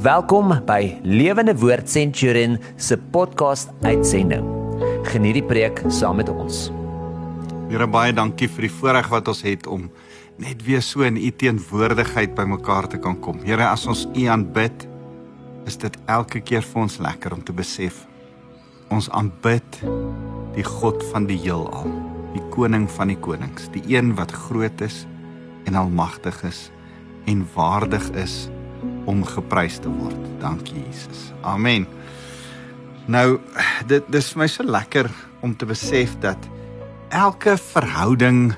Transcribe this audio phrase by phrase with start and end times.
[0.00, 4.46] Welkom by Lewende Woord Centurion se podcast uitsending.
[5.04, 6.70] Geniet die preek saam met ons.
[7.68, 9.90] Here baie dankie vir die voorreg wat ons het om
[10.40, 13.42] net weer so in u teenwoordigheid bymekaar te kan kom.
[13.44, 14.86] Here, as ons u aanbid,
[15.68, 18.06] is dit elke keer vir ons lekker om te besef
[18.88, 19.82] ons aanbid
[20.54, 21.92] die God van die heelal,
[22.32, 25.02] die koning van die konings, die een wat groot is
[25.68, 26.70] en almagtig is
[27.28, 28.46] en waardig is
[29.04, 30.18] om geprys te word.
[30.40, 31.30] Dankie Jesus.
[31.40, 31.86] Amen.
[33.06, 33.40] Nou
[33.86, 36.48] dit dis vir my so lekker om te besef dat
[37.08, 38.54] elke verhouding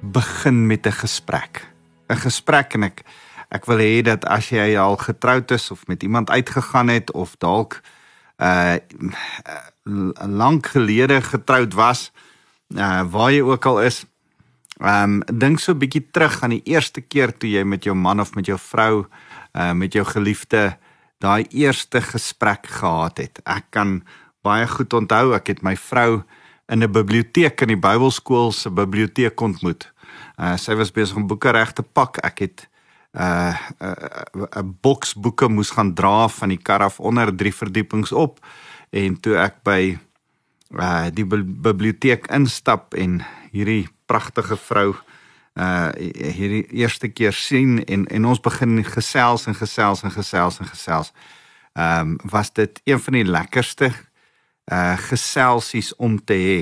[0.00, 1.66] begin met 'n gesprek.
[2.08, 3.02] 'n Gesprek en ek
[3.50, 7.36] ek wil hê dat as jy al getroud is of met iemand uitgegaan het of
[7.38, 7.80] dalk
[8.38, 8.76] uh
[10.26, 12.12] lank gelede getroud was,
[12.74, 14.04] uh waar jy ook al is,
[14.82, 17.94] ehm um, dink so 'n bietjie terug aan die eerste keer toe jy met jou
[17.94, 19.06] man of met jou vrou
[19.54, 20.76] uh, met jou geliefde
[21.18, 23.40] daai eerste gesprek gehad het.
[23.46, 24.02] Ek kan
[24.42, 26.22] baie goed onthou ek het my vrou
[26.68, 29.92] in 'n biblioteek in die Bybelskool se biblioteek ontmoet.
[30.38, 32.18] Uh, sy was besig om boeke reg te pak.
[32.24, 32.68] Ek het
[33.14, 37.54] 'n uh, 'n uh, boks boeke moes gaan dra van die kar af onder drie
[37.54, 38.40] verdiepings op
[38.90, 39.98] en toe ek by
[40.70, 43.20] uh, die biblioteek instap en
[43.52, 44.92] hierdie pragtige vrou
[45.52, 45.90] uh
[46.32, 51.12] hierdie eerste keer sien en en ons begin gesels en gesels en gesels en gesels.
[51.76, 53.90] Ehm um, was dit een van die lekkerste
[54.72, 56.60] uh geselsies om te hê.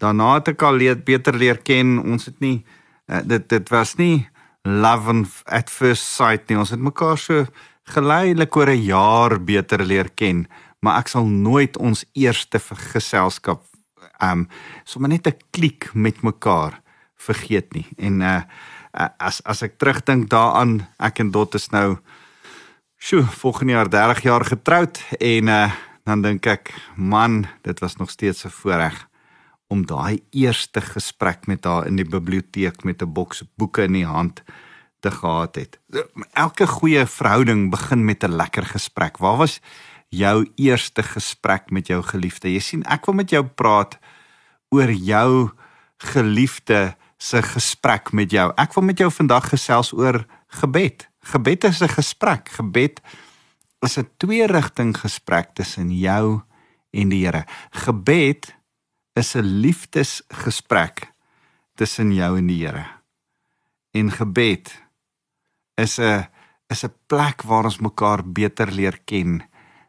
[0.00, 1.98] Daarna het ek al leer, beter leer ken.
[1.98, 2.64] Ons het nie
[3.06, 4.28] uh, dit dit was nie
[4.64, 6.58] love at first sight nie.
[6.58, 7.46] Ons het mekaar so
[7.84, 10.46] geleidelik oor 'n jaar beter leer ken,
[10.80, 12.58] maar ek sal nooit ons eerste
[12.92, 13.62] geselskap
[14.22, 14.48] ehm um,
[14.84, 16.81] sommer net 'n klik met mekaar
[17.26, 17.86] vergeet nie.
[17.98, 18.42] En uh
[19.18, 21.96] as as ek terugdink daaraan, ek en Dot is nou
[23.00, 25.70] sjoe, volgende jaar 30 jaar getroud en uh
[26.04, 29.08] dan dink ek, man, dit was nog steeds 'n voorreg
[29.72, 34.06] om daai eerste gesprek met haar in die biblioteek met 'n boks boeke in die
[34.06, 34.42] hand
[35.00, 35.80] te gehad het.
[36.32, 39.18] Elke goeie verhouding begin met 'n lekker gesprek.
[39.18, 39.60] Waar was
[40.08, 42.52] jou eerste gesprek met jou geliefde?
[42.52, 43.98] Jy sien, ek wil met jou praat
[44.68, 45.50] oor jou
[45.96, 48.48] geliefde se gesprek met jou.
[48.58, 50.24] Ek wil met jou vandag gesels oor
[50.58, 51.06] gebed.
[51.32, 52.48] Gebed is 'n gesprek.
[52.58, 53.00] Gebed
[53.80, 56.42] is 'n twee-rigting gesprek tussen jou
[56.90, 57.46] en die Here.
[57.70, 58.54] Gebed
[59.14, 61.12] is 'n liefdesgesprek
[61.74, 62.86] tussen jou en die Here.
[63.92, 64.82] En gebed
[65.74, 66.26] is 'n
[66.66, 69.42] is 'n plek waar ons mekaar beter leer ken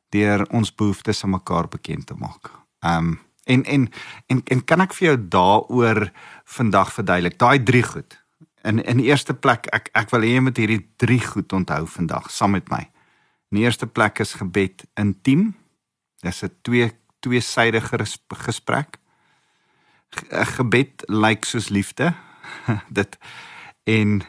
[0.09, 2.51] deur ons behoeftes aan mekaar bekend te maak.
[2.85, 3.89] Um En en
[4.25, 6.05] en en kan ek vir jou daaroor
[6.43, 7.37] vandag verduidelik?
[7.39, 8.23] Daai drie goed.
[8.63, 12.31] In in eerste plek ek ek wil hê jy moet hierdie drie goed onthou vandag
[12.31, 12.89] saam met my.
[13.51, 15.55] In eerste plek is gebed intiem.
[16.21, 18.97] Dis 'n twee tweesydige gesprek.
[20.29, 22.13] Gebed lyk soos liefde.
[22.99, 23.17] Dit
[23.83, 24.21] en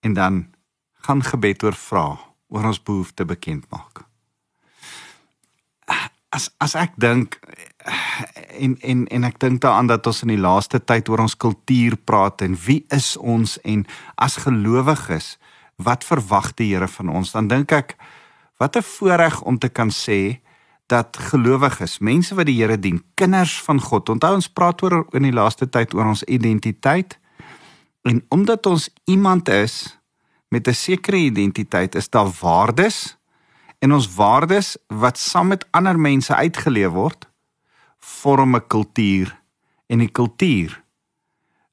[0.00, 0.54] en dan
[0.92, 4.02] gaan gebed oor vra, oor ons behoeftes bekend maak.
[6.32, 7.38] As as ek dink
[8.64, 11.96] en en en ek dink daaraan dat ons in die laaste tyd oor ons kultuur
[12.04, 15.36] praat en wie is ons en as gelowiges
[15.82, 17.32] wat verwag die Here van ons?
[17.32, 17.96] Dan dink ek
[18.58, 20.40] wat 'n voorreg om te kan sê
[20.86, 25.22] dat gelowiges mense wat die Here dien kinders van God onthou ons praat oor in
[25.22, 27.18] die laaste tyd oor ons identiteit
[28.02, 29.98] en omdat ons iemand is
[30.48, 33.16] met 'n sekere identiteit is daar waardes
[33.78, 37.31] en ons waardes wat saam met ander mense uitgeleef word
[38.02, 39.40] vorm 'n kultuur
[39.86, 40.82] en die kultuur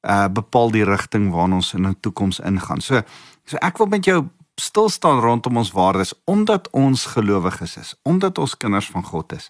[0.01, 2.81] uh bepaal die rigting waarna ons in 'n toekoms ingaan.
[2.81, 3.01] So
[3.45, 8.37] so ek wil met jou stil staan rondom ons waardes omdat ons gelowiges is, omdat
[8.37, 9.49] ons kinders van God is.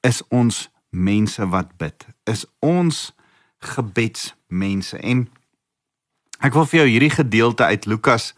[0.00, 2.06] Is ons mense wat bid.
[2.24, 3.12] Is ons
[3.58, 5.28] gebedsmense en
[6.40, 8.34] ek wil vir jou hierdie gedeelte uit Lukas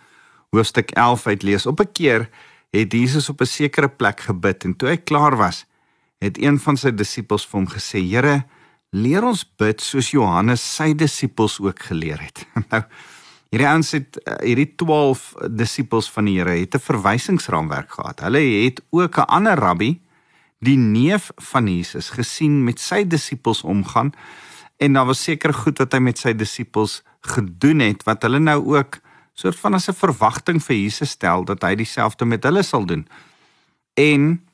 [0.52, 1.66] hoofstuk 11 uitlees.
[1.66, 2.28] Op 'n keer
[2.70, 5.64] het Jesus op 'n sekere plek gebid en toe hy klaar was,
[6.22, 8.44] het een van sy disippels vir hom gesê: "Here,
[8.92, 12.82] leer ons bid soos Johannes sy disippels ook geleer het." nou,
[13.50, 18.20] hierdie ouens het eh, hierdie 12 disippels van die Here het 'n verwysingsraamwerk gehad.
[18.20, 20.00] Hulle het ook 'n ander rabbi,
[20.60, 24.12] die neef van Jesus, gesien met sy disippels omgaan
[24.78, 28.58] en daar was seker goed wat hy met sy disippels gedoen het wat hulle nou
[28.74, 29.00] ook
[29.34, 33.06] soort van as 'n verwagting vir Jesus stel dat hy dieselfde met hulle sal doen.
[33.94, 34.46] En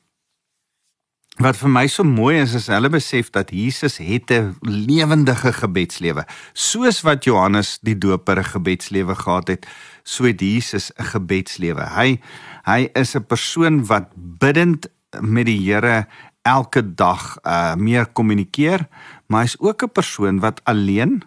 [1.39, 6.25] wat vir my so mooi is is hulle besef dat Jesus het 'n lewendige gebedslewe.
[6.53, 9.67] Soos wat Johannes die Doper 'n gebedslewe gehad het,
[10.03, 11.83] so het Jesus 'n gebedslewe.
[11.95, 12.19] Hy
[12.65, 14.87] hy is 'n persoon wat bidend
[15.21, 16.07] met die Here
[16.41, 18.87] elke dag uh meer kommunikeer,
[19.27, 21.23] maar hy's ook 'n persoon wat alleen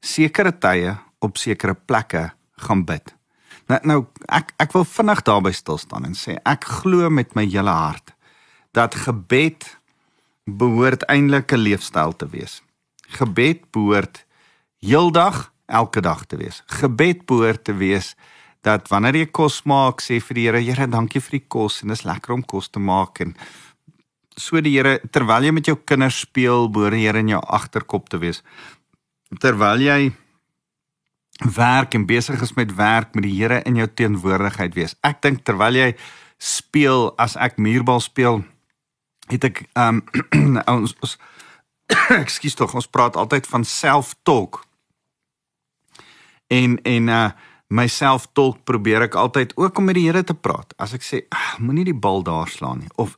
[0.00, 3.14] sekere tye op sekere plekke gaan bid.
[3.66, 7.44] Nou nou ek ek wil vinnig daarby stil staan en sê ek glo met my
[7.44, 8.13] hele hart
[8.74, 9.66] dat gebed
[10.44, 12.62] behoort eintlik 'n leefstyl te wees.
[13.18, 14.26] Gebed behoort
[14.78, 16.62] heeldag elke dag te wees.
[16.66, 18.14] Gebed behoort te wees
[18.60, 21.88] dat wanneer jy kos maak, sê vir die Here, Here, dankie vir die kos en
[21.88, 23.36] dit is lekker om kos te maak en
[24.36, 28.08] so die Here terwyl jy met jou kinders speel, behoort die Here in jou agterkop
[28.08, 28.42] te wees.
[29.40, 30.12] Terwyl jy
[31.56, 34.96] werk en besig is met werk met die Here in jou teenwoordigheid wees.
[35.02, 35.94] Ek dink terwyl jy
[36.38, 38.42] speel as ek muurbal speel,
[39.30, 40.02] het ek um
[40.76, 41.16] ons, ons
[42.22, 44.64] ekskuus tog ons praat altyd van self-talk.
[46.52, 47.26] En en uh
[47.74, 50.74] myself talk probeer ek altyd ook om met die Here te praat.
[50.78, 53.16] As ek sê ah, moenie die bal daar slaan nie of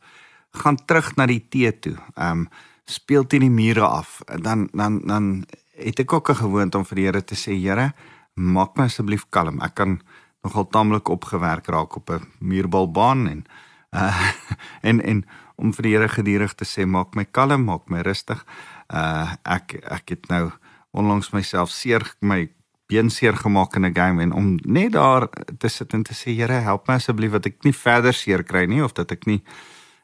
[0.63, 1.97] gaan terug na die tee toe.
[2.15, 2.47] Um
[2.87, 4.21] speel teen die mure af.
[4.43, 5.45] Dan dan dan
[5.77, 7.93] het ek ook 'n gewoonte om vir die Here te sê Here,
[8.35, 9.61] maak my asseblief kalm.
[9.61, 10.01] Ek kan
[10.43, 13.45] nogal taamlik opgewerk raak op 'n muurbalbaan en
[13.91, 14.33] uh
[14.89, 15.25] en en
[15.57, 18.45] om vir die Here gedurig te sê maak my kalm, maak my rustig.
[18.93, 20.51] Uh ek ek het nou
[20.97, 22.49] onlangs myself seer my
[22.87, 26.37] been seer gemaak in 'n game en om net daar te sit en te sê
[26.37, 29.43] Here help my asseblief dat ek nie verder seer kry nie of dat ek nie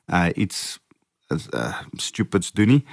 [0.09, 0.81] uh iets
[1.31, 2.85] uh, stupids doen nie.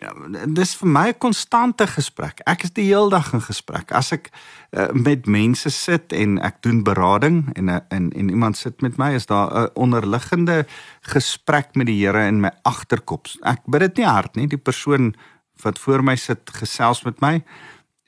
[0.00, 0.12] Ja,
[0.48, 2.40] dis vir my 'n konstante gesprek.
[2.46, 3.92] Ek is die hele dag in gesprek.
[3.92, 4.30] As ek
[4.72, 8.96] uh, met mense sit en ek doen berading en uh, en en iemand sit met
[8.96, 10.66] my, is daar 'n onderliggende
[11.00, 13.26] gesprek met die Here in my agterkop.
[13.42, 14.46] Ek bid dit nie hard nie.
[14.46, 15.14] Die persoon
[15.62, 17.44] wat voor my sit gesels met my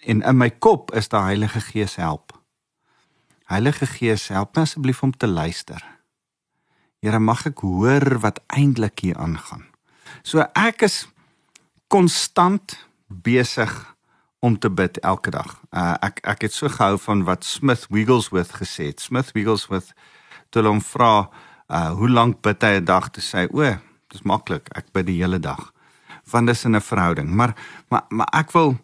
[0.07, 2.33] en in my kop is daar Heilige Gees help.
[3.45, 5.83] Heilige Gees, help my asseblief om te luister.
[6.99, 9.67] Here, mag ek hoor wat eintlik hier aangaan.
[10.23, 11.07] So ek is
[11.89, 13.97] konstant besig
[14.39, 15.57] om te bid elke dag.
[15.71, 19.01] Uh, ek ek het so gehou van wat Smith Wigglesworth gesê het.
[19.01, 19.93] Smith Wigglesworth
[20.51, 21.29] toe hom vra
[21.67, 23.63] uh hoe lank bid hy 'n dag te sê o,
[24.13, 24.69] dis maklik.
[24.75, 25.73] Ek bid die hele dag.
[26.31, 27.29] Want dis in 'n verhouding.
[27.31, 27.55] Maar
[27.89, 28.79] maar maar ek wil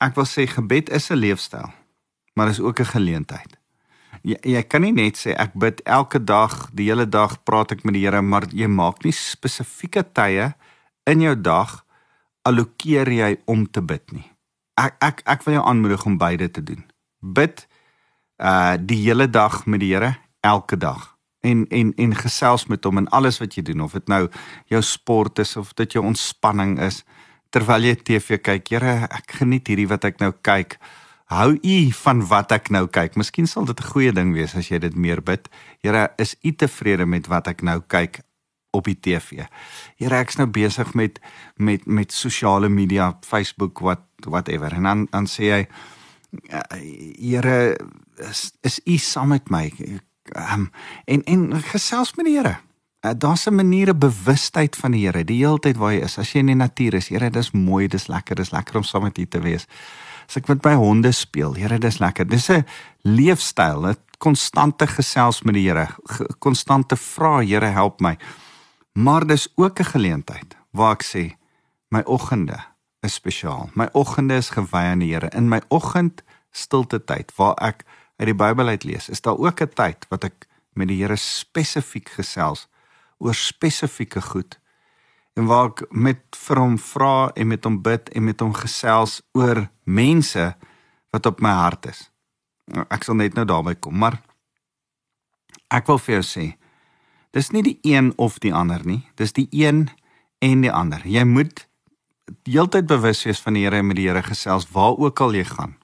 [0.00, 1.72] ek wil sê gebed is 'n leefstyl.
[2.34, 3.58] Maar is ook 'n geleentheid.
[4.22, 7.84] Jy jy kan nie net sê ek bid elke dag, die hele dag praat ek
[7.84, 10.54] met die Here, maar jy maak nie spesifieke tye
[11.06, 11.84] in jou dag
[12.42, 14.26] allokeer jy om te bid nie.
[14.80, 16.84] Ek ek ek wil jou aanmoedig om beide te doen.
[17.20, 17.66] Bid
[18.40, 22.98] uh die hele dag met die Here elke dag en en en gesels met hom
[22.98, 24.28] in alles wat jy doen of dit nou
[24.72, 27.04] jou sport is of dit jou ontspanning is
[27.50, 28.70] terwyl jy TV kyk.
[28.70, 30.78] Here, ek geniet hierdie wat ek nou kyk.
[31.30, 33.16] Hou u van wat ek nou kyk.
[33.18, 35.48] Miskien sal dit 'n goeie ding wees as jy dit meer bid.
[35.82, 38.20] Here, is u tevrede met wat ek nou kyk?
[38.70, 39.44] Op die TV.
[39.98, 41.20] Here ek's nou besig met
[41.56, 44.72] met met sosiale media, Facebook, wat whatever.
[44.72, 45.66] En dan dan sê hy
[46.30, 47.76] Here
[48.16, 49.72] is is u saam met my.
[50.36, 50.70] Um,
[51.04, 52.56] en en gesels met die Here.
[53.00, 56.18] Uh, Daar's 'n maniere bewustheid van die Here die hele tyd waar jy is.
[56.18, 59.02] As jy in die natuur is, Here, dis mooi, dis lekker, dis lekker om saam
[59.02, 59.66] met U te wees.
[60.28, 62.28] As ek met my honde speel, Here, dis lekker.
[62.28, 62.64] Dis 'n
[63.02, 65.88] leefstyl, 'n konstante gesels met die Here,
[66.38, 68.18] konstante vra, Here, help my.
[68.92, 71.36] Maar dis ook 'n geleentheid waar ek sê
[71.88, 72.58] my oggende
[73.00, 73.70] is spesiaal.
[73.74, 75.28] My oggende is gewy aan die Here.
[75.28, 77.84] In my oggend stilte tyd waar ek
[78.16, 81.16] uit die Bybel uit lees, is daar ook 'n tyd wat ek met die Here
[81.16, 82.68] spesifiek gesels
[83.18, 84.60] oor spesifieke goed
[85.32, 89.20] en waar ek met vir hom vra en met hom bid en met hom gesels
[89.32, 90.56] oor mense
[91.10, 92.10] wat op my hart is.
[92.90, 94.20] Ek sal net nou daarby kom, maar
[95.70, 96.59] ek wil vir jou sê
[97.30, 99.02] Dis nie die een of die ander nie.
[99.14, 99.88] Dis die een
[100.38, 101.02] en die ander.
[101.06, 101.66] Jy moet
[102.48, 105.44] heeltyd bewus wees van die Here en met die Here gesels waar ook al jy
[105.44, 105.76] gaan.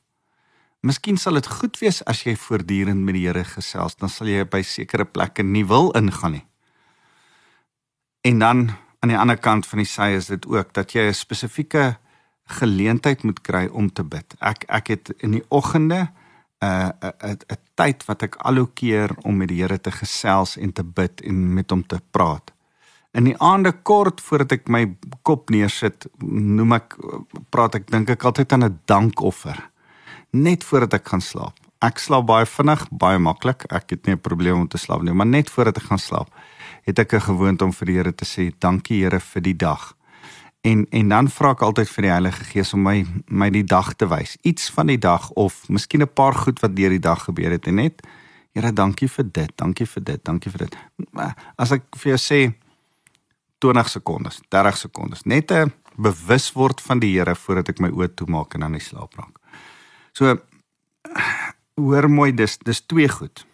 [0.87, 4.45] Miskien sal dit goed wees as jy voortdurend met die Here gesels, dan sal jy
[4.47, 6.45] by sekere plekke nie wil ingaan nie.
[8.27, 8.67] En dan
[9.01, 11.97] aan die ander kant van die sy is dit ook dat jy 'n spesifieke
[12.59, 14.35] geleentheid moet kry om te bid.
[14.41, 16.11] Ek ek het in die oggende
[16.63, 20.85] 'n 'n 'n tyd wat ek allokeer om met die Here te gesels en te
[20.85, 22.53] bid en met hom te praat.
[23.17, 24.83] In die aande kort voordat ek my
[25.25, 26.97] kop neersit, noem ek
[27.55, 29.57] praat ek dink ek altyd aan 'n dankoffer.
[30.33, 31.55] Net voordat ek gaan slaap.
[31.83, 33.65] ek slaap baie vinnig, baie maklik.
[33.71, 36.29] Ek het nie 'n probleem om te slaap nie, maar net voordat ek gaan slaap,
[36.87, 39.95] het ek 'n gewoonte om vir die Here te sê, "Dankie Here vir die dag."
[40.67, 42.97] En en dan vra ek altyd vir die Heilige Gees om my
[43.27, 44.35] my die dag te wys.
[44.43, 47.67] Iets van die dag of miskien 'n paar goed wat deur die dag gebeur het
[47.67, 48.03] en net
[48.57, 49.51] Here, dankie vir dit.
[49.57, 50.25] Dankie vir dit.
[50.25, 50.77] Dankie vir dit.
[51.61, 52.39] As ek vir jou sê
[53.61, 58.15] 20 sekondes, 30 sekondes, net 'n bewus word van die Here voordat ek my oë
[58.15, 59.39] toemaak en dan in slaap raak.
[60.13, 60.39] So
[61.77, 63.47] hoor mooi dis dis twee goed.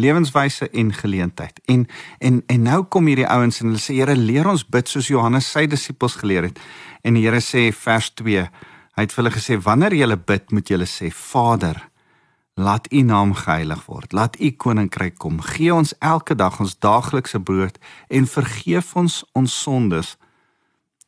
[0.00, 1.60] Lewenswyse en geleentheid.
[1.68, 1.86] En
[2.18, 5.52] en en nou kom hierdie ouens en hulle sê Here leer ons bid soos Johannes
[5.52, 6.58] sy disippels geleer het.
[7.04, 8.48] En die Here sê vers 2,
[8.96, 11.90] hy het vir hulle gesê wanneer jy bid moet jy sê Vader
[12.60, 14.12] Laat U naam geheilig word.
[14.12, 15.40] Laat U koninkryk kom.
[15.40, 17.78] Gee ons elke dag ons daaglikse brood
[18.08, 20.16] en vergeef ons ons sondes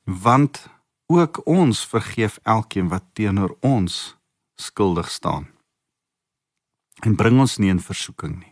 [0.04, 0.66] want
[1.12, 4.16] ook ons vergeef elkeen wat teenoor ons
[4.56, 5.50] skuldig staan
[7.04, 8.51] en bring ons nie in versoeking nie.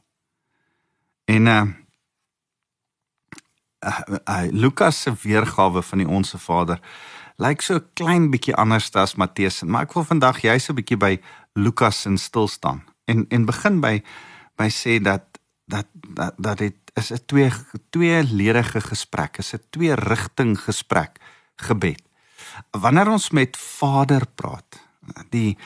[1.31, 1.63] En uh,
[3.87, 6.81] uh, uh Lukas se weergawe van die onsse Vader
[7.41, 10.97] lyk so 'n klein bietjie anders as Matteus, maar ek wil vandag jy's 'n bietjie
[10.97, 11.21] by
[11.55, 14.03] Lukas in stil staan en en begin by
[14.57, 15.25] by sê dat
[15.65, 17.51] dat dat dat dit is 'n twee
[17.91, 21.21] twee ledige gesprek, is 'n twee rigting gesprek
[21.57, 22.03] gebed.
[22.71, 24.81] Wanneer ons met Vader praat,
[25.31, 25.57] die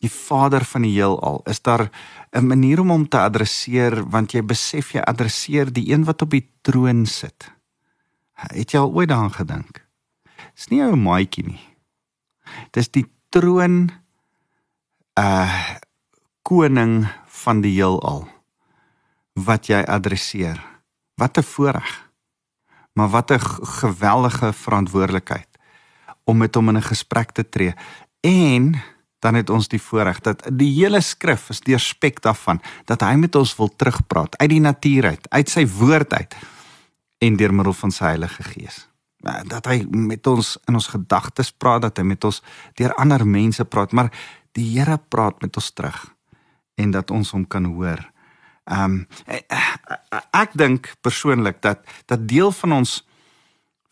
[0.00, 1.90] die Vader van die heelal, is daar
[2.32, 6.30] 'n manier om hom te adresseer want jy besef jy adresseer die een wat op
[6.30, 7.50] die troon sit.
[8.34, 9.86] Het jy al ooit daaraan gedink?
[10.54, 11.60] Dis nie 'n maatjie nie.
[12.70, 13.90] Dis die troon
[15.18, 15.76] uh
[16.42, 18.28] koning van die heelal
[19.34, 20.58] wat jy adresseer.
[21.16, 22.10] Wat 'n voorreg.
[22.92, 23.40] Maar wat 'n
[23.80, 25.48] geweldige verantwoordelikheid
[26.24, 27.74] om met hom in 'n gesprek te tree
[28.20, 28.80] en
[29.24, 32.60] dan het ons die voorreg dat die hele skrif is deurspek daarvan
[32.90, 36.36] dat hy met ons wil terugpraat uit die natuur uit, uit sy woord uit
[37.18, 38.84] en deur middel van sy Heilige Gees.
[39.50, 42.38] Dat hy met ons in ons gedagtes praat, dat hy met ons
[42.78, 44.12] deur ander mense praat, maar
[44.54, 45.98] die Here praat met ons terug
[46.78, 48.04] en dat ons hom kan hoor.
[48.70, 49.06] Ehm um,
[50.36, 53.00] ek dink persoonlik dat dat deel van ons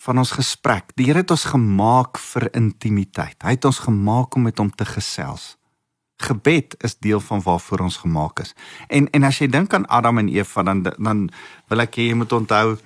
[0.06, 0.92] van ons gesprek.
[0.98, 3.38] Die Here het ons gemaak vir intimiteit.
[3.42, 5.54] Hy het ons gemaak om met hom te gesels.
[6.22, 8.54] Gebed is deel van waarvoor ons gemaak is.
[8.88, 11.26] En en as jy dink aan Adam en Eva dan dan
[11.68, 12.78] wil ek hê jy moet onthou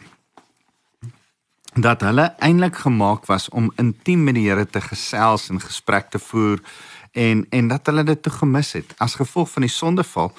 [1.79, 6.19] dat hulle eintlik gemaak was om intiem met die Here te gesels en gesprek te
[6.19, 6.59] voer
[7.13, 8.97] en en dat hulle dit te gemis het.
[8.99, 10.33] As gevolg van die sondeval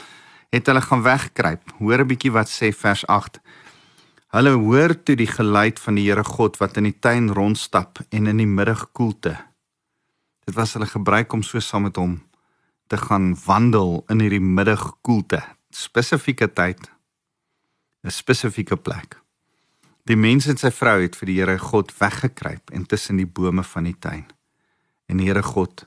[0.52, 1.78] het hulle gaan wegkruip.
[1.80, 3.06] Hoor 'n bietjie wat sê vers
[4.32, 8.30] Hulle hoor toe die geluid van die Here God wat in die tuin rondstap en
[8.32, 9.34] in die middagkoelte.
[10.48, 12.22] Dit was hulle gebruik om so saam met hom
[12.88, 15.42] te gaan wandel in hierdie middagkoelte,
[15.76, 16.80] spesifieke tyd,
[18.04, 19.20] 'n spesifieke plek.
[20.08, 23.64] Die mens en sy vrou het vir die Here God weggekruip en tussen die bome
[23.64, 24.26] van die tuin.
[25.08, 25.86] En die Here God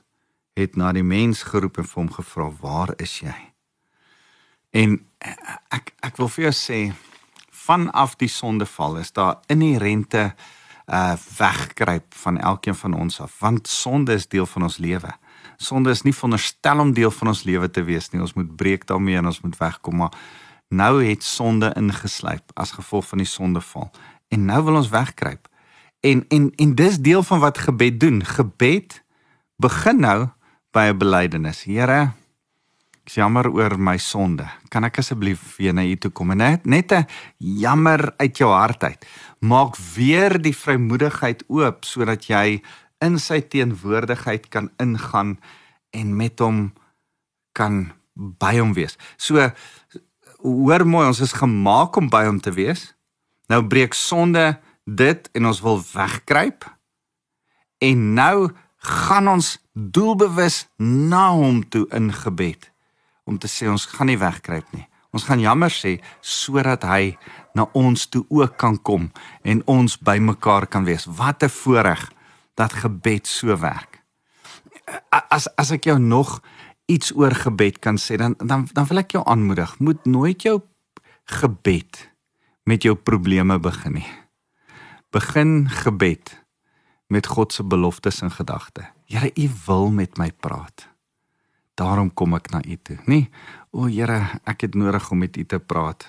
[0.53, 3.53] het na die mens geroep en vir hom gevra: "Waar is jy?"
[4.71, 5.05] En
[5.71, 6.93] ek ek wil vir jou sê
[7.65, 10.33] vanaf die sondeval is daar inherente
[10.85, 15.13] uh wegkruip van elkeen van ons af want sonde is deel van ons lewe.
[15.57, 18.21] Sonde is nie veronderstel om deel van ons lewe te wees nie.
[18.21, 20.13] Ons moet breek daarmee en ons moet wegkom maar
[20.69, 23.91] nou het sonde ingeslyp as gevolg van die sondeval
[24.29, 25.47] en nou wil ons wegkruip.
[26.05, 28.21] En en en dis deel van wat gebed doen.
[28.25, 29.01] Gebed
[29.57, 30.27] begin nou
[30.71, 31.63] by 'n belydenis.
[31.63, 32.11] Here,
[33.05, 34.47] Ek jammer oor my sonde.
[34.73, 37.05] Kan ek asseblief weer na U toe kom en net net 'n
[37.37, 39.05] jammer uit jou hart uit.
[39.41, 42.63] Maak weer die vrymoedigheid oop sodat jy
[43.05, 45.37] in sy teenwoordigheid kan ingaan
[45.93, 46.73] en met hom
[47.53, 48.97] kan by hom wees.
[49.17, 49.51] So
[50.41, 52.95] hoor mooi, ons is gemaak om by hom te wees.
[53.49, 56.65] Nou breek sonde dit en ons wil wegkruip.
[57.77, 62.73] En nou gaan ons doelbewus na hom toe in gebed
[63.25, 64.85] om te sê ons gaan nie wegkruip nie.
[65.15, 67.15] Ons gaan jammer sê sodat hy
[67.55, 69.09] na ons toe ook kan kom
[69.47, 71.07] en ons bymekaar kan wees.
[71.07, 72.11] Wat 'n voorreg
[72.55, 74.03] dat gebed so werk.
[75.09, 76.41] As as ek jou nog
[76.85, 80.61] iets oor gebed kan sê dan dan dan wil ek jou aanmoedig, moet nooit jou
[81.25, 82.11] gebed
[82.63, 84.11] met jou probleme begin nie.
[85.09, 86.43] Begin gebed
[87.07, 88.85] met God se beloftes in gedagte.
[89.05, 90.94] Here, U wil met my praat.
[91.75, 92.97] Daarom kom ek na u toe.
[93.05, 93.29] Nee,
[93.71, 96.07] o Here, ek het nodig om met u te praat.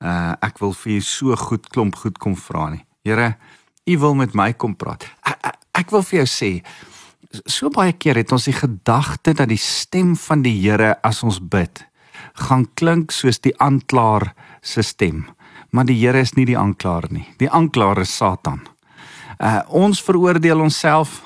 [0.00, 2.84] Uh ek wil vir u so goed klomp goed kom vra nie.
[3.04, 3.36] Here,
[3.86, 5.04] u wil met my kom praat.
[5.24, 6.52] Ek, ek, ek wil vir jou sê
[7.44, 11.40] so baie keer het ons die gedagte dat die stem van die Here as ons
[11.40, 11.84] bid
[12.46, 14.30] gaan klink soos die aanklaer
[14.62, 15.26] se stem.
[15.70, 17.26] Maar die Here is nie die aanklaer nie.
[17.40, 18.62] Die aanklaer is Satan.
[19.36, 21.20] Uh ons veroordeel onsself.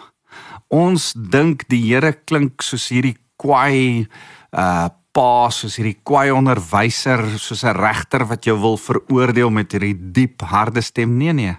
[0.71, 4.07] Ons dink die Here klink soos hierdie kwaai
[4.53, 10.13] uh pa, soos hierdie kwaai onderwyser, soos 'n regter wat jou wil veroordeel met hierdie
[10.13, 11.17] diep harde stem.
[11.19, 11.57] Nee nee.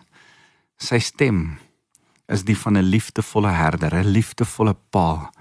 [0.80, 1.58] Sy stem
[2.30, 5.32] is die van 'n liefdevolle herder, 'n liefdevolle pa,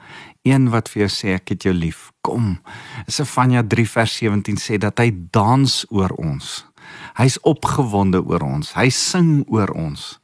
[0.42, 2.10] een wat vir jou sê ek het jou lief.
[2.20, 2.60] Kom.
[3.06, 6.66] Sefanja 3 vers 17 sê dat hy dans oor ons.
[7.14, 8.72] Hy's opgewonde oor ons.
[8.74, 10.20] Hy sing oor ons.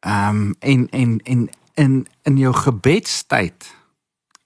[0.00, 3.79] Ehm um, en en en in in jou gebedstyd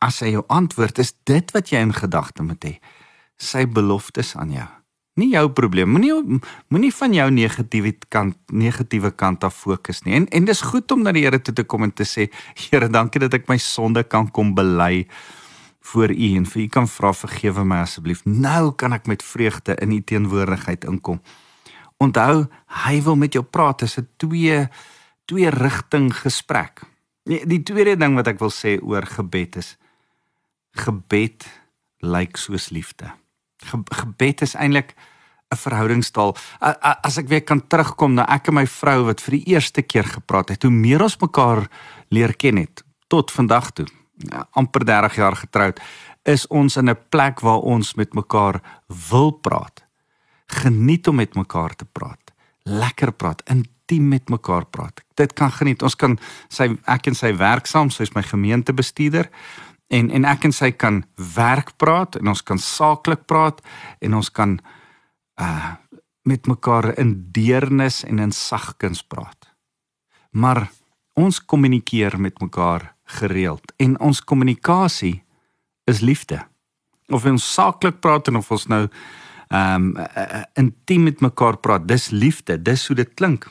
[0.04, 2.78] as hy jou antwoord is dit wat jy in gedagte moet hê.
[3.40, 4.70] Sy beloftes aan jou
[5.20, 5.90] nie jou probleem.
[5.94, 6.40] Moenie
[6.72, 10.16] moenie van jou negatiewe kant negatiewe kant af fokus nie.
[10.18, 12.88] En en dis goed om na die Here toe te kom en te sê, Here,
[12.88, 15.06] dankie dat ek my sonde kan kom bely
[15.84, 18.24] voor U en vir U kan vra vergewe my asseblief.
[18.24, 21.20] Nou kan ek met vreugde in U teenwoordigheid inkom.
[22.02, 22.46] Onthou,
[22.84, 23.78] hy wil met jou praat.
[23.78, 24.68] Dit is 'n twee
[25.26, 26.82] twee rigting gesprek.
[27.24, 29.76] Nee, die tweede ding wat ek wil sê oor gebed is
[30.74, 31.46] gebed
[32.04, 33.10] lyk soos liefde.
[33.64, 34.94] Ge gebed is eintlik
[35.54, 36.36] 'n verhoudingstaal.
[37.02, 40.04] As ek weer kan terugkom na ek en my vrou wat vir die eerste keer
[40.04, 41.68] gepraat het, hoe meer ons mekaar
[42.10, 43.86] leer ken het tot vandag toe,
[44.30, 45.80] ja, amper 30 jaar getroud,
[46.24, 48.60] is ons in 'n plek waar ons met mekaar
[49.10, 49.84] wil praat.
[50.46, 52.32] Geniet om met mekaar te praat.
[52.62, 55.04] Lekker praat, intiem met mekaar praat.
[55.14, 55.82] Dit kan geniet.
[55.82, 59.30] Ons kan sy ek en sy werksaam, sy is my gemeentebestuurder
[59.88, 61.02] en en ek en sy kan
[61.34, 63.60] werk praat en ons kan saaklik praat
[64.00, 64.58] en ons kan
[65.40, 65.74] uh
[66.24, 69.50] met mekaar in deernis en in sagkens praat.
[70.30, 70.70] Maar
[71.12, 75.22] ons kommunikeer met mekaar gereeld en ons kommunikasie
[75.84, 76.40] is liefde.
[77.12, 78.86] Of ons saaklik praat en of ons nou
[79.52, 83.50] ehm um, uh, uh, intiem met mekaar praat, dis liefde, dis hoe dit klink.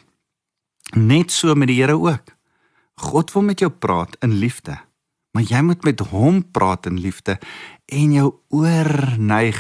[0.98, 2.34] Net so met die Here ook.
[2.96, 4.80] God wil met jou praat in liefde
[5.34, 7.40] maar jy moet met hom praat in liefde
[7.86, 9.60] en jou oor neig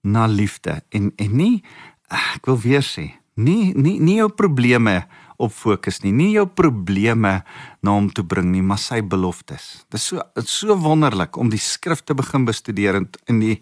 [0.00, 0.80] na liefde.
[0.88, 1.62] En en nie
[2.08, 5.04] ek wil weer sê nie nie nie jou probleme
[5.40, 7.40] op fokus nie nie jou probleme
[7.80, 9.84] na hom toe bring nie maar sy beloftes.
[9.88, 13.44] Dit is so dit is so wonderlik om die skrif te begin bestudeer en in
[13.44, 13.58] die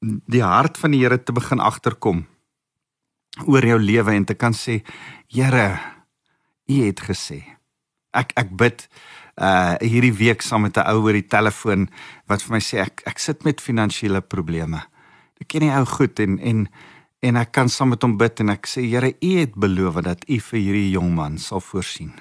[0.00, 2.24] die hart van die Here te begin agterkom
[3.44, 4.80] oor jou lewe en te kan sê
[5.28, 5.68] Here
[6.66, 7.42] u het gesê
[8.16, 8.88] ek ek bid
[9.36, 11.88] uh hierdie week saam met 'n ou oor die telefoon
[12.26, 14.82] wat vir my sê ek ek sit met finansiële probleme.
[15.40, 16.68] Ek ken die ou goed en en
[17.20, 20.24] en ek kan saam met hom bid en ek sê Here, U het beloof dat
[20.28, 22.12] U vir hierdie jong man sal voorsien.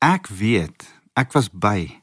[0.00, 0.84] Ek weet,
[1.16, 2.00] ek was by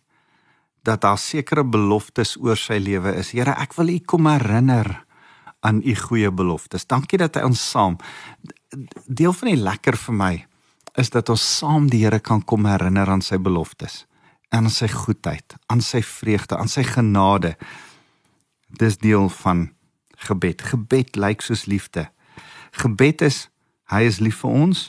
[0.83, 3.31] dat daar sekere beloftes oor sy lewe is.
[3.31, 5.05] Here, ek wil U kom herinner
[5.61, 6.85] aan U goeie beloftes.
[6.85, 7.97] Dankie dat hy ons saam
[9.07, 10.33] deel van die lekker vir my
[10.93, 14.05] is dat ons saam die Here kan kom herinner aan sy beloftes,
[14.53, 17.55] aan sy goedheid, aan sy vreugde, aan sy genade.
[18.67, 19.71] Dis deel van
[20.27, 20.61] gebed.
[20.61, 22.07] Gebed lyk soos liefde.
[22.71, 23.47] Gebed is
[23.91, 24.83] hy is lief vir ons,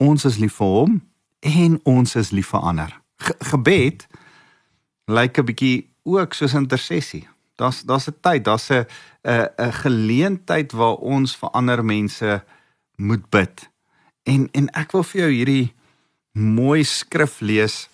[0.00, 1.00] ons is lief vir hom
[1.46, 2.92] en ons is lief vir ander.
[3.20, 4.06] Ge gebed
[5.08, 7.28] lyk 'n bietjie ook soos intersessie.
[7.56, 8.86] Daar's daar's 'n tyd, daar's 'n
[9.24, 12.44] 'n 'n geleentheid waar ons vir ander mense
[12.96, 13.68] moet bid.
[14.26, 15.66] En en ek wil vir jou hierdie
[16.36, 17.86] mooi skrif lees.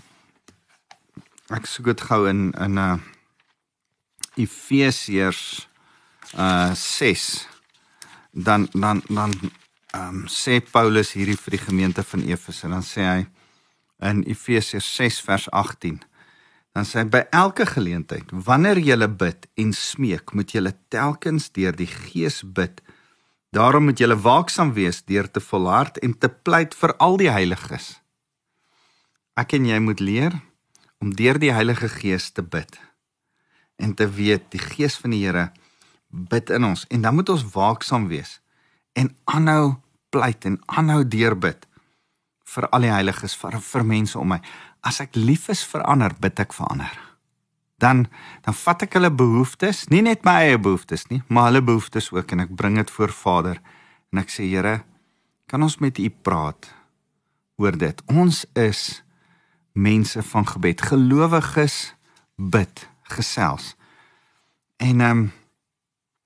[1.53, 2.99] Ek soek dit gou in in 'n uh,
[4.41, 5.69] Efesiërs
[6.37, 7.49] uh 6.
[8.33, 9.33] Dan dan dan
[9.93, 13.27] ehm um, sê Paulus hierdie vir die gemeente van Efese en dan sê hy
[14.09, 16.01] in Efesiërs 6 vers 18
[16.73, 21.91] dan sê by elke geleentheid wanneer jy bid en smeek moet jy telkens deur die
[21.91, 22.81] Gees bid
[23.53, 27.99] Daarom moet julle waaksaam wees deur te volhard en te pleit vir al die heiliges.
[29.37, 30.39] Ek en jy moet leer
[31.05, 32.81] om deur die Heilige Gees te bid
[33.77, 35.51] en te weet die Gees van die Here
[36.09, 38.39] bid in ons en dan moet ons waaksaam wees
[38.97, 39.77] en aanhou
[40.13, 41.69] pleit en aanhou deurbid
[42.57, 44.41] vir al die heiliges vir vir mense om my.
[44.81, 47.12] As ek lief is vir ander, bid ek vir ander
[47.83, 48.07] dan
[48.47, 52.35] dan vat ek hulle behoeftes, nie net my eie behoeftes nie, maar hulle behoeftes ook
[52.35, 53.61] en ek bring dit voor Vader
[54.13, 54.81] en ek sê Here,
[55.51, 56.71] kan ons met U praat
[57.61, 58.03] oor dit?
[58.11, 59.03] Ons is
[59.73, 61.95] mense van gebed, gelowiges
[62.37, 63.75] bid, gesels.
[64.83, 65.31] En ehm um,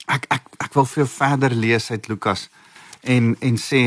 [0.07, 2.47] ek ek ek wil vir jou verder lees uit Lukas
[3.03, 3.83] en en sê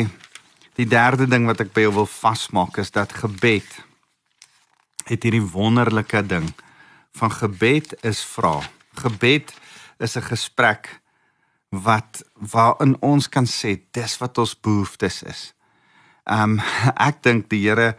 [0.80, 3.68] die derde ding wat ek by jou wil vasmaak is dat gebed
[5.08, 6.50] het hierdie wonderlike ding
[7.12, 8.62] van gebed is vra.
[8.94, 9.54] Gebed
[9.98, 11.02] is 'n gesprek
[11.70, 15.54] wat waarin ons kan sê dis wat ons behoeftes is.
[16.24, 16.60] Um
[17.10, 17.96] ek dink die Here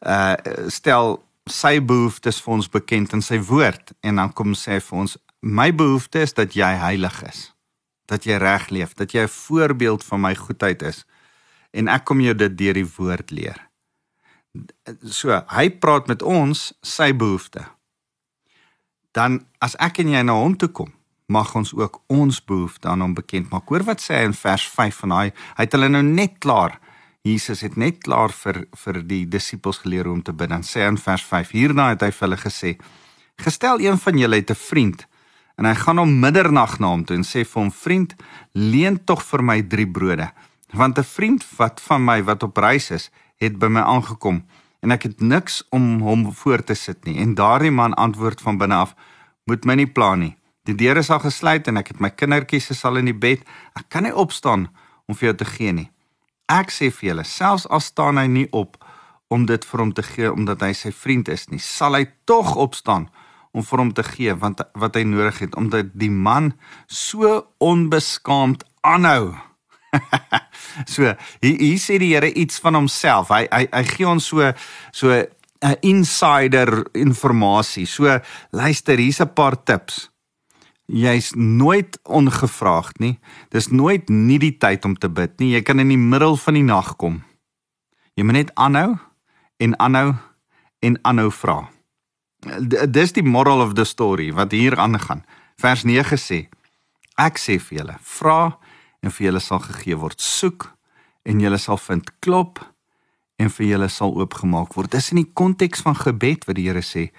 [0.00, 0.34] uh
[0.68, 5.16] stel sy behoeftes vir ons bekend in sy woord en dan kom sê vir ons
[5.40, 7.52] my behoefte is dat jy heilig is.
[8.06, 11.04] Dat jy reg leef, dat jy 'n voorbeeld van my goedheid is.
[11.70, 13.68] En ek kom jou dit deur die woord leer.
[15.02, 17.75] So, hy praat met ons sy behoeftes
[19.16, 20.90] dan as ek en jy na hom toe kom,
[21.32, 23.66] mag ons ook ons behoeftes aan hom bekend maak.
[23.70, 26.76] Hoor wat sê hy in vers 5 van daai, hy het hulle nou net klaar.
[27.26, 30.52] Jesus het net klaar vir vir die disippels geleer hoe om te bid.
[30.52, 32.76] Dan sê hy in vers 5: Hierna het hy vir hulle gesê:
[33.42, 35.06] "Gestel een van julle het 'n vriend
[35.58, 38.14] en hy gaan om middernag na hom toe en sê vir hom: Vriend,
[38.52, 40.30] leen tog vir my 3 brode,
[40.72, 44.44] want 'n vriend wat van my wat op reis is, het by my aangekom."
[44.80, 47.18] En ek het niks om hom voor te sit nie.
[47.18, 48.94] En daardie man antwoord van binne af:
[49.44, 50.36] "Moet my nie pla nie.
[50.66, 53.42] Die deur is al gesluit en ek het my kindertjies se al in die bed.
[53.74, 54.68] Ek kan nie opstaan
[55.06, 55.90] om vir jou te gee nie.
[56.50, 58.76] Ek sê vir julle, selfs al staan hy nie op
[59.28, 62.54] om dit vir hom te gee omdat hy sy vriend is nie, sal hy tog
[62.56, 63.08] opstaan
[63.52, 66.52] om vir hom te gee want wat hy nodig het omdat die man
[66.86, 69.34] so onbeskaamd aanhou."
[70.94, 71.02] so
[71.40, 73.32] hier, hier sê die Here iets van homself.
[73.34, 74.52] Hy hy hy gee ons so
[74.92, 75.26] so 'n
[75.62, 77.86] uh, insider inligting.
[77.86, 80.10] So luister, hier's 'n paar tips.
[80.86, 83.18] Jy's nooit ongevraagd nie.
[83.50, 85.50] Dis nooit nie die tyd om te bid nie.
[85.52, 87.24] Jy kan in die middel van die nag kom.
[88.14, 88.98] Jy moet net aanhou
[89.56, 90.14] en aanhou
[90.80, 91.68] en aanhou vra.
[92.86, 95.24] Dis die moral of the story wat hier aangaan.
[95.58, 96.46] Vers 9 sê:
[97.18, 98.58] Ek sê vir julle, vra
[99.02, 100.20] en vir julle sal gegee word.
[100.20, 100.70] Soek
[101.26, 102.10] en julle sal vind.
[102.24, 102.62] Klop
[103.42, 104.92] en vir julle sal oopgemaak word.
[104.94, 107.10] Dis in die konteks van gebed wat die Here sê,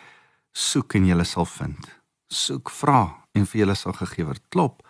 [0.54, 1.90] soek en julle sal vind.
[2.34, 3.02] Soek, vra
[3.38, 4.44] en vir julle sal gegee word.
[4.54, 4.84] Klop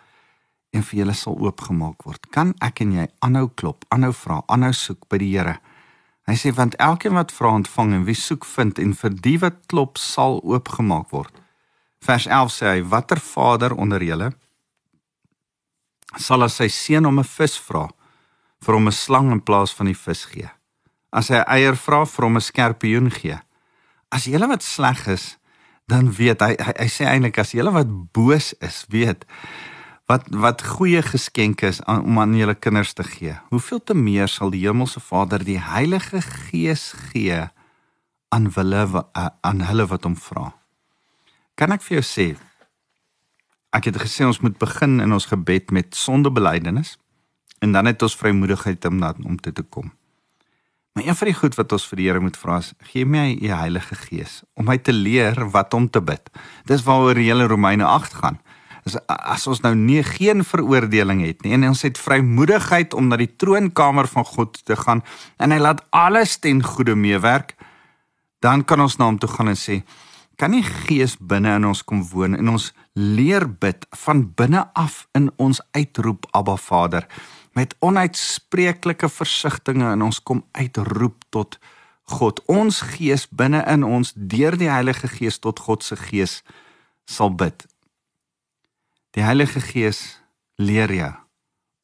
[0.76, 2.30] en vir julle sal oopgemaak word.
[2.34, 5.58] Kan ek en jy aanhou klop, aanhou vra, aanhou soek by die Here?
[6.28, 9.62] Hy sê want elkeen wat vra ontvang en wie soek vind en vir die wat
[9.72, 11.32] klop sal oopgemaak word.
[12.04, 14.34] Vers 11 sê hy: Watter vader onder julle
[16.16, 17.88] sal as sy seun om 'n vis vra,
[18.64, 20.50] vir hom 'n slang in plaas van die vis gee.
[21.12, 23.38] As hy eier vra, vir hom 'n skorpioen gee.
[24.10, 25.36] As jy wat sleg is,
[25.86, 29.24] dan weet hy hy, hy sê eintlik as jy wat boos is, weet
[30.08, 33.36] wat wat goeie geskenke is aan, om aan julle kinders te gee.
[33.50, 37.48] Hoeveel te meer sal die hemelse Vader die Heilige Gees gee
[38.28, 40.52] aan hulle aan hulle wat hom vra.
[41.56, 42.28] Kan ek vir jou sê
[43.76, 46.96] ek het gesê ons moet begin in ons gebed met sondebelydenis
[47.64, 49.92] en dan het ons vrymoedigheid om na om te te kom.
[50.98, 53.36] Maar een van die goed wat ons vir die Here moet vra is: gee my
[53.42, 56.30] u Heilige Gees om my te leer wat om te bid.
[56.66, 58.40] Dis waaroor die hele Romeine 8 gaan.
[58.86, 63.18] As as ons nou nie geen veroordeling het nie en ons het vrymoedigheid om na
[63.20, 65.04] die troonkamer van God te gaan
[65.36, 67.54] en hy laat alles ten goeie meewerk,
[68.40, 69.82] dan kan ons na hom toe gaan en sê:
[70.38, 75.06] kan die Gees binne in ons kom woon en ons leer bid van binne af
[75.14, 77.06] in ons uitroep Abba Vader
[77.54, 81.58] met onuitspreeklike versigtings en ons kom uitroep tot
[82.08, 82.40] God.
[82.46, 86.40] Ons gees binne in ons deur die Heilige Gees tot God se gees
[87.06, 87.66] sal bid.
[89.14, 90.20] Die Heilige Gees
[90.58, 91.12] leer jou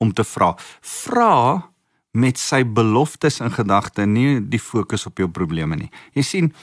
[0.02, 0.54] om te vra.
[0.80, 1.70] Vra
[2.14, 5.90] met sy beloftes in gedagte nie die fokus op jou probleme nie.
[6.14, 6.54] Jy sien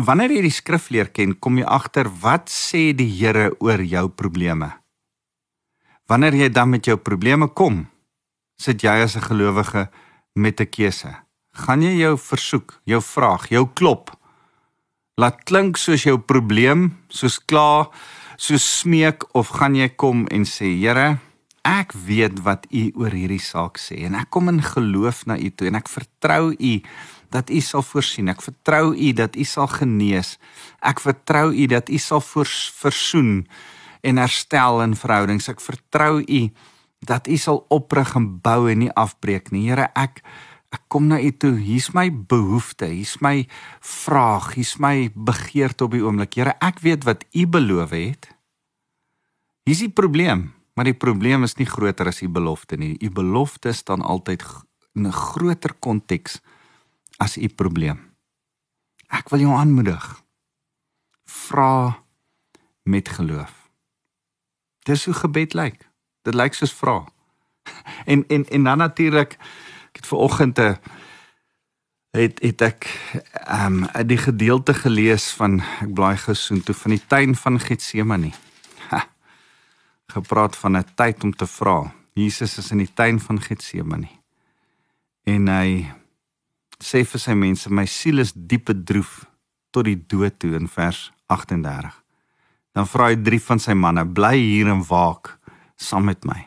[0.00, 4.08] Wanneer jy die skrif leer ken, kom jy agter wat sê die Here oor jou
[4.08, 4.72] probleme.
[6.08, 7.86] Wanneer jy dan met jou probleme kom,
[8.58, 9.90] sit jy as 'n gelowige
[10.34, 11.12] met 'n keuse.
[11.54, 14.22] Gaan jy jou versoek, jou vraag, jou klop
[15.20, 17.90] laat klink soos jou probleem, soos kla,
[18.40, 21.20] soos smeek of gaan jy kom en sê Here,
[21.68, 25.50] ek weet wat U oor hierdie saak sê en ek kom in geloof na U
[25.54, 26.72] toe en ek vertrou U
[27.32, 28.28] dat U sal voorsien.
[28.28, 30.36] Ek vertrou U dat U sal genees.
[30.84, 33.42] Ek vertrou U dat U sal versoen
[34.02, 35.48] en herstel in verhoudings.
[35.48, 36.42] Ek vertrou U
[37.02, 39.68] dat U sal oprig en bou en nie afbreek nie.
[39.70, 40.22] Here, ek
[40.72, 41.56] ek kom na U toe.
[41.60, 43.44] Hier's my behoefte, hier's my
[43.84, 46.38] vraag, hier's my begeerte op die oomblik.
[46.38, 48.30] Here, ek weet wat U beloof het.
[49.68, 52.96] Hier's die probleem, maar die probleem is nie groter as U belofte nie.
[53.04, 54.42] U belofte staan altyd
[54.96, 56.40] in 'n groter konteks
[57.22, 58.00] as u probleem.
[59.12, 60.04] Ek wil jou aanmoedig.
[61.24, 62.02] Vra
[62.82, 63.52] met geloof.
[64.88, 65.84] Dis hoe gebed lyk.
[66.26, 67.02] Dit lyk soos vra.
[68.12, 69.36] En en en dan natuurlik
[69.92, 70.76] ek het ver oggend 'n
[72.10, 72.82] het het ek
[73.32, 78.32] ehm um, die gedeelte gelees van ek blaai gesoen toe van die tuin van Getsemane.
[80.14, 81.94] Gepraat van 'n tyd om te vra.
[82.12, 84.08] Jesus is in die tuin van Getsemane.
[85.24, 86.01] En hy
[86.82, 89.22] sê vir sy mense, my siel is diep bedroef
[89.72, 91.94] tot die dood toe in vers 38.
[92.76, 95.36] Dan vra hy drie van sy manne, bly hier en waak
[95.80, 96.40] saam met my.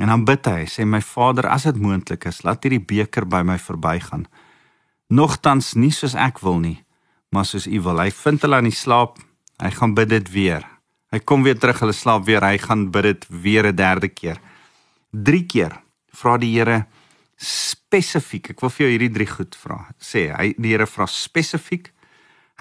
[0.00, 3.42] En dan bid hy, sê my Vader, as dit moontlik is, laat hierdie beker by
[3.46, 4.26] my verbygaan.
[5.12, 6.78] Nogtans nie soos ek wil nie,
[7.32, 8.00] maar soos U wil.
[8.00, 9.20] Hy vind hulle aan die slaap.
[9.62, 10.64] Hy gaan bid dit weer.
[11.12, 12.42] Hy kom weer terug, hulle slaap weer.
[12.44, 14.40] Hy gaan bid dit weer 'n derde keer.
[15.12, 15.76] 3 keer
[16.12, 16.86] vra die Here
[17.42, 18.52] spesifiek.
[18.54, 19.82] Ek wil vir jou hierdie drie goed vra.
[19.98, 21.90] Sê hy die Here vra spesifiek.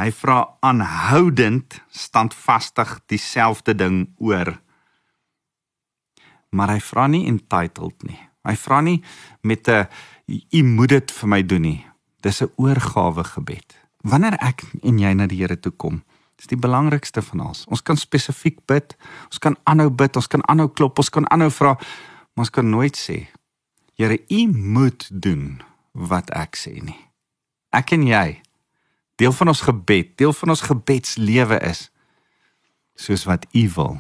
[0.02, 4.56] Hy vra aanhoudend, standvastig dieselfde ding oor
[6.52, 8.20] maar hy vra nie entitled nie.
[8.48, 9.02] Hy vra nie
[9.44, 9.88] met 'n
[10.52, 11.86] u moet dit vir my doen nie.
[12.22, 13.78] Dis 'n oorgawe gebed.
[14.04, 16.04] Wanneer ek en jy na die Here toe kom,
[16.36, 17.66] dis die belangrikste van alles.
[17.68, 21.50] Ons kan spesifiek bid, ons kan aanhou bid, ons kan aanhou klop, ons kan aanhou
[21.52, 21.74] vra,
[22.34, 23.28] maar ons kan nooit sê
[24.02, 25.62] Here, u moet doen
[25.92, 26.98] wat ek sê nie.
[27.70, 28.42] Ek en jy
[29.22, 31.84] deel van ons gebed, deel van ons gebedslewe is
[32.98, 34.00] soos wat u wil,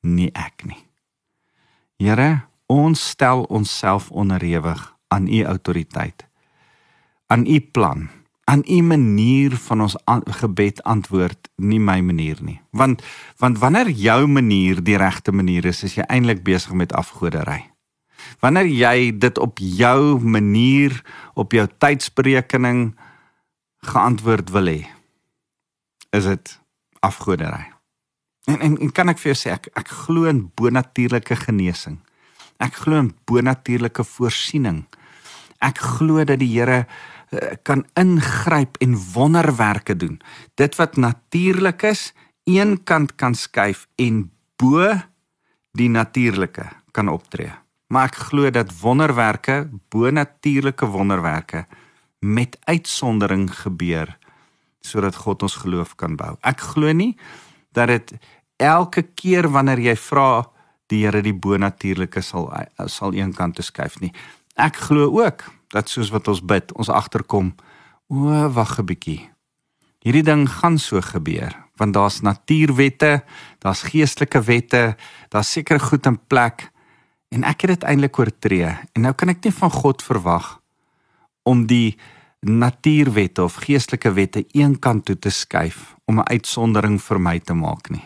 [0.00, 0.80] nie ek nie.
[2.00, 4.80] Here, ons stel onsself onderhewig
[5.12, 6.24] aan u autoriteit.
[7.28, 8.08] Aan u plan,
[8.48, 12.62] aan u manier van ons an gebed antwoord, nie my manier nie.
[12.72, 13.04] Want
[13.36, 17.73] want wanneer jou manier die regte manier is, is jy eintlik besig met afgoderry.
[18.40, 20.96] Wanneer jy dit op jou manier,
[21.34, 22.94] op jou tydsberekening
[23.84, 24.80] geantwoord wil hê,
[26.16, 26.58] is dit
[27.04, 27.74] afgoderry.
[28.44, 31.98] En, en en kan ek vir jou sê ek ek glo in bonatuurlike genesing.
[32.62, 34.84] Ek glo in bonatuurlike voorsiening.
[35.64, 40.20] Ek glo dat die Here uh, kan ingryp en wonderwerke doen.
[40.60, 42.12] Dit wat natuurlik is,
[42.44, 44.28] een kant kan skuif en
[44.60, 44.92] bo
[45.74, 47.63] die natuurlike kan optree.
[47.94, 51.66] Maar ek glo dat wonderwerke, bonatuurlike wonderwerke
[52.18, 54.10] met uitsondering gebeur
[54.84, 56.34] sodat God ons geloof kan bou.
[56.42, 57.14] Ek glo nie
[57.72, 58.10] dat dit
[58.58, 60.42] elke keer wanneer jy vra
[60.90, 62.50] die Here die bonatuurlike sal
[62.90, 64.10] sal een kant skuif nie.
[64.58, 67.54] Ek glo ook dat soos wat ons bid, ons agterkom,
[68.10, 69.30] o, wag 'n bietjie.
[70.02, 73.24] Hierdie ding gaan so gebeur want daar's natuurwette,
[73.58, 74.96] daar's geestelike wette,
[75.28, 76.70] daar's seker goed in plek
[77.34, 78.70] en ek het dit eintlik oortree.
[78.94, 80.58] En nou kan ek nie van God verwag
[81.42, 81.96] om die
[82.44, 87.54] natuurwette of geestelike wette een kant toe te skuif om 'n uitsondering vir my te
[87.54, 88.04] maak nie.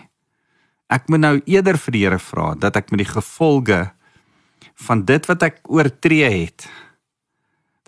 [0.88, 3.92] Ek moet nou eerder vir die Here vra dat ek met die gevolge
[4.74, 6.68] van dit wat ek oortree het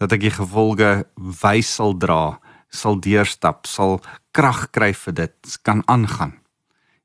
[0.00, 4.00] dat ek die gevolge wys sal dra, sal deurstap, sal
[4.32, 6.39] krag kry vir dit, kan aangaan.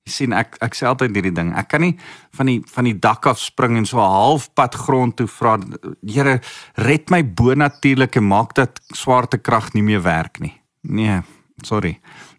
[0.05, 1.47] Sien ek ek sê altyd hierdie ding.
[1.57, 1.95] Ek kan nie
[2.37, 5.55] van die van die dak af spring en so halfpad grond toe vra
[6.05, 6.35] Here
[6.77, 10.53] red my bonatuurlik en maak dat swaartekrag nie meer werk nie.
[10.85, 11.23] Nee,
[11.65, 11.95] sorry.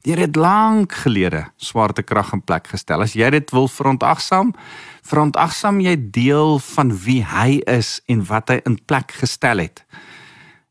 [0.07, 3.03] Jy het lank gelede swaartekrag in plek gestel.
[3.03, 4.55] As jy dit wil verontagsaam,
[5.03, 9.83] verontagsaam jy deel van wie hy is en wat hy in plek gestel het.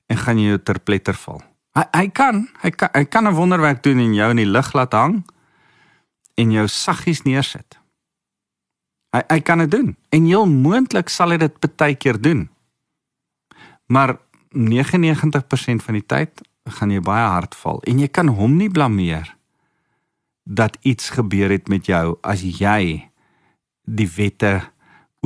[0.07, 1.43] En gaan jy ter pletter val.
[1.75, 4.71] Hy hy kan, hy kan hy kan 'n wonderwerk doen en jou in die lug
[4.71, 5.25] laat hang
[6.35, 7.79] en jou saggies neersit.
[9.15, 12.47] Hy hy kan dit doen en heel moontlik sal hy dit baie keer doen.
[13.87, 14.17] Maar
[14.55, 16.43] 99% van die tyd
[16.77, 19.35] gaan jy baie hard val en jy kan hom nie blameer
[20.45, 23.09] dat iets gebeur het met jou as jy
[23.85, 24.59] die wette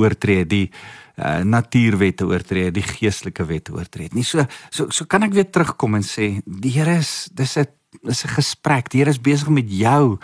[0.00, 4.08] oortree, die uh, natuurwette oortree, die geestelike wette oortree.
[4.16, 7.68] Nie so so so kan ek weer terugkom en sê die Here is dis 'n
[8.02, 8.88] dis 'n gesprek.
[8.88, 10.18] Die Here is besig met jou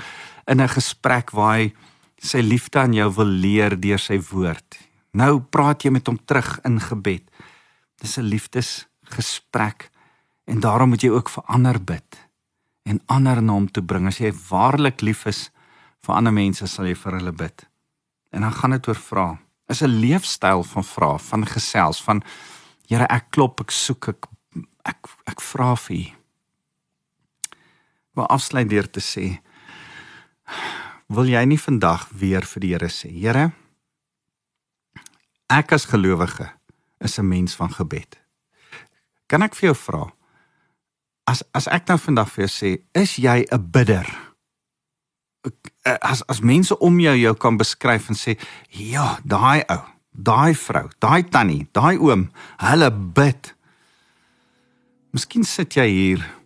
[0.47, 1.75] in 'n gesprek waar hy
[2.19, 4.79] sy liefde aan jou wil leer deur sy woord.
[5.13, 7.25] Nou praat jy met hom terug in gebed.
[8.01, 9.91] Dis 'n liefdesgesprek
[10.47, 12.27] en daarom moet jy ook vir ander bid
[12.85, 14.07] en ander na hom toe bring.
[14.07, 15.51] As jy waarlik lief is
[16.01, 17.67] vir ander mense, sal jy vir hulle bid.
[18.33, 19.39] En dan gaan dit oor vra.
[19.69, 22.23] Is 'n leefstyl van vra, van gesels, van
[22.87, 24.29] Here, ek klop, ek soek, ek
[24.87, 26.05] ek ek vra vir U.
[28.15, 29.41] Maar afsluit deur te sê,
[31.13, 33.51] wil jy nie vandag weer vir die Here sê, Here,
[35.53, 36.51] ek as gelowige
[37.01, 38.19] is 'n mens van gebed.
[39.27, 40.13] Kan ek vir jou vra?
[41.27, 44.07] As as ek nou vandag vir jou sê, is jy 'n bidder?
[46.03, 48.39] As as mense om jou jou kan beskryf en sê,
[48.69, 53.55] ja, daai ou, daai vrou, daai tannie, daai oom, hulle bid.
[55.13, 56.37] Miskien sit jy hier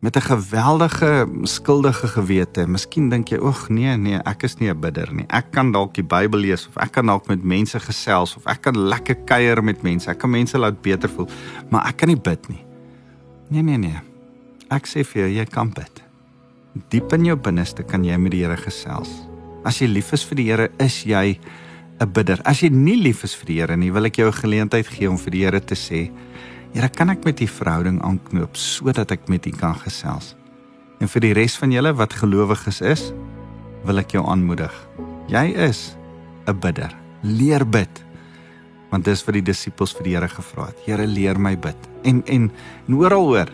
[0.00, 2.66] met 'n geweldige skuldige gewete.
[2.66, 5.24] Miskien dink jy, "Ag nee, nee, ek is nie 'n bidder nie.
[5.28, 8.60] Ek kan dalk die Bybel lees of ek kan dalk met mense gesels of ek
[8.60, 10.10] kan lekker kuier met mense.
[10.10, 11.28] Ek kan mense laat beter voel,
[11.68, 12.64] maar ek kan nie bid nie."
[13.50, 14.00] Nee, nee, nee.
[14.70, 16.02] Ek sê vir jou, jy kan bid.
[16.88, 19.10] Diep in jou binneste kan jy met die Here gesels.
[19.64, 21.38] As jy lief is vir die Here, is jy
[22.00, 22.40] 'n bidder.
[22.44, 25.10] As jy nie lief is vir die Here nie, wil ek jou 'n geleentheid gee
[25.10, 26.10] om vir die Here te sê,
[26.70, 30.36] Here, kan ek met u verhouding aanknoop sodat ek met u kan gesels?
[31.02, 33.08] En vir die res van julle wat gelowiges is,
[33.88, 34.70] wil ek jou aanmoedig.
[35.32, 35.96] Jy is
[36.46, 36.94] 'n bidder.
[37.22, 38.04] Leer bid.
[38.90, 40.78] Want dis vir die disippels vir die Here gevra het.
[40.86, 41.76] Here, leer my bid.
[42.04, 42.50] En en
[42.88, 43.48] en oral hoor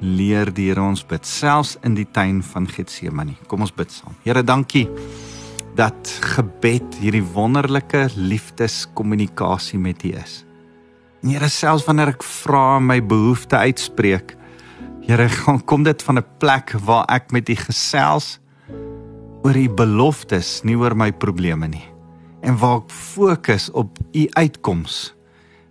[0.00, 3.36] leer die Here ons bid, selfs in die tuin van Getsemane.
[3.46, 4.14] Kom ons bid saam.
[4.24, 4.88] Here, dankie
[5.74, 10.44] dat gebed hierdie wonderlike liefdeskommunikasie met U is.
[11.22, 14.32] Here selfs wanneer ek vra my behoefte uitspreek.
[15.06, 15.28] Here,
[15.70, 18.40] kom dit van 'n plek waar ek met U gesels
[19.44, 21.86] oor U beloftes, nie oor my probleme nie.
[22.42, 25.14] En waar ek fokus op U uitkoms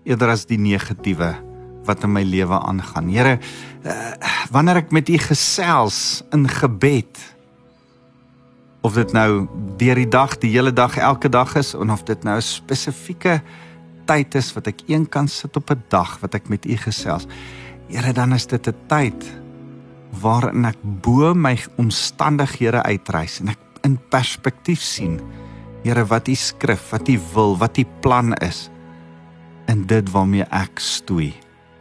[0.04, 1.36] eerder as die negatiewe
[1.84, 3.10] wat in my lewe aangaan.
[3.10, 3.40] Here,
[3.84, 4.14] uh,
[4.52, 7.20] wanneer ek met U gesels in gebed
[8.82, 12.38] of dit nou deur die dag, die hele dag, elke dag is of dit nou
[12.38, 13.42] 'n spesifieke
[14.06, 17.28] tyd is wat ek een kan sit op 'n dag wat ek met u gesels.
[17.88, 19.42] Here, dan is dit 'n tyd
[20.22, 25.20] waarin ek bo my omstandighede uitreis en ek in perspektief sien.
[25.84, 28.70] Here, wat u skrif, wat u wil, wat u plan is
[29.68, 31.34] in dit waarmee ek stoei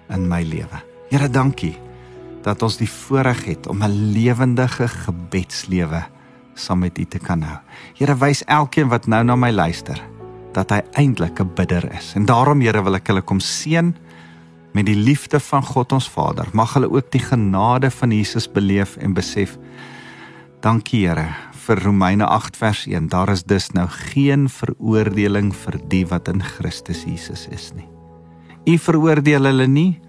[0.08, 0.82] in my lewe.
[1.10, 1.76] Here, dankie
[2.42, 6.04] dat ons die voorreg het om 'n lewendige gebedslewe
[6.54, 7.58] saam met u te kan hou.
[7.94, 10.09] Here, wys elkeen wat nou na my luister
[10.52, 12.12] dat hy eintlik 'n bidder is.
[12.14, 13.94] En daarom Here wil ek hulle kom seën
[14.72, 16.46] met die liefde van God ons Vader.
[16.52, 19.58] Mag hulle ook die genade van Jesus beleef en besef.
[20.60, 21.28] Dankie Here
[21.66, 23.08] vir Romeine 8 vers 1.
[23.08, 27.88] Daar is dus nou geen veroordeling vir die wat in Christus Jesus is nie.
[28.66, 30.00] U veroordeel hulle nie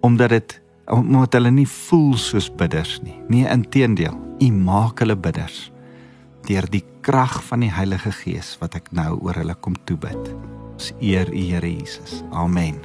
[0.00, 3.18] omdat dit omdat hulle nie voel soos bidders nie.
[3.28, 5.68] Nee, inteendeel, u maak hulle bidders
[6.48, 10.28] deur die krag van die Heilige Gees wat ek nou oor hulle kom toebid.
[10.74, 12.20] Ons eer U Here Jesus.
[12.36, 12.76] Amen.